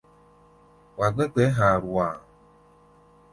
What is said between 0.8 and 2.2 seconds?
Wá̧á̧ gbɛ̧́ gbɛ̧ɛ̧́ ha̧a̧rua̧a̧.